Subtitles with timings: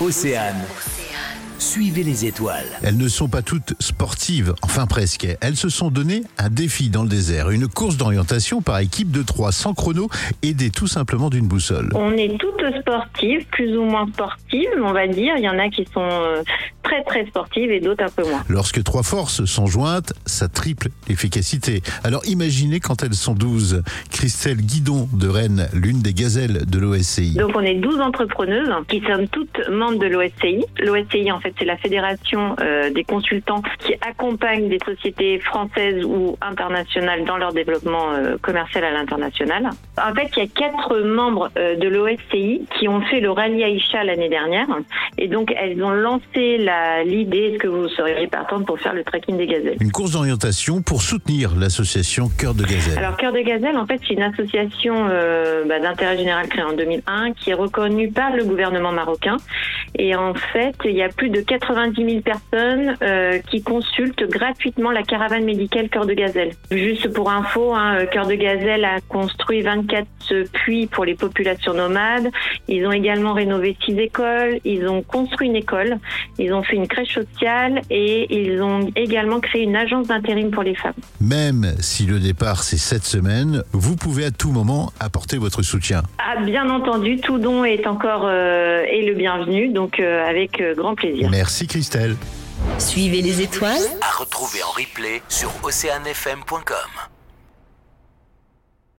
[0.00, 0.64] Océane.
[1.58, 2.66] Suivez les étoiles.
[2.82, 5.26] Elles ne sont pas toutes sportives, enfin presque.
[5.40, 9.22] Elles se sont donné un défi dans le désert, une course d'orientation par équipe de
[9.22, 10.08] trois sans chrono,
[10.42, 11.90] aidée tout simplement d'une boussole.
[11.94, 15.34] On est toutes sportives, plus ou moins sportives, on va dire.
[15.36, 16.42] Il y en a qui sont euh,
[16.84, 18.44] très très sportives et d'autres un peu moins.
[18.48, 21.82] Lorsque trois forces sont jointes, ça triple l'efficacité.
[22.04, 23.82] Alors imaginez quand elles sont douze.
[24.10, 27.34] Christelle Guidon de Rennes, l'une des gazelles de l'OSCI.
[27.34, 30.64] Donc on est 12 entrepreneuses qui sommes toutes membres de l'OSCI.
[30.80, 36.36] L'OSCI en fait c'est la fédération euh, des consultants qui accompagnent des sociétés françaises ou
[36.42, 39.70] internationales dans leur développement euh, commercial à l'international.
[39.98, 43.64] En fait il y a quatre membres euh, de l'OSCI qui ont fait le rallye
[43.64, 44.66] Aïcha l'année dernière
[45.18, 46.73] et donc elles ont lancé la-
[47.04, 50.82] l'idée est-ce que vous seriez partante pour faire le trekking des gazelles Une course d'orientation
[50.82, 52.98] pour soutenir l'association Cœur de Gazelle.
[52.98, 56.74] Alors Cœur de Gazelle, en fait, c'est une association euh, bah, d'intérêt général créée en
[56.74, 59.36] 2001 qui est reconnue par le gouvernement marocain.
[59.96, 64.90] Et en fait, il y a plus de 90 000 personnes euh, qui consultent gratuitement
[64.90, 66.52] la caravane médicale Cœur de Gazelle.
[66.70, 70.06] Juste pour info, hein, euh, Cœur de Gazelle a construit 24
[70.52, 72.30] puits pour les populations nomades.
[72.68, 74.58] Ils ont également rénové six écoles.
[74.64, 75.98] Ils ont construit une école.
[76.38, 80.62] Ils ont fait une crèche sociale et ils ont également créé une agence d'intérim pour
[80.62, 80.94] les femmes.
[81.20, 86.02] Même si le départ c'est cette semaine, vous pouvez à tout moment apporter votre soutien.
[86.18, 90.74] Ah, bien entendu, tout don est encore euh, est le bienvenu, donc euh, avec euh,
[90.74, 91.30] grand plaisir.
[91.30, 92.16] Merci Christelle.
[92.78, 97.13] Suivez les étoiles À retrouver en replay sur oceanfm.com.